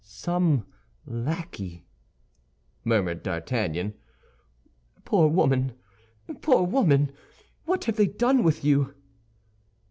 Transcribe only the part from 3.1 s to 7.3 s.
D'Artagnan. "Poor woman, poor woman,